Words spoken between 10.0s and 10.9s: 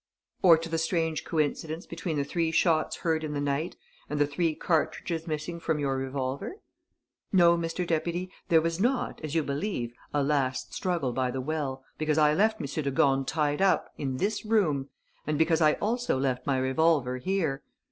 a last